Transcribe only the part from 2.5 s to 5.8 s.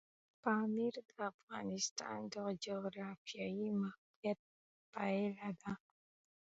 جغرافیایي موقیعت پایله ده.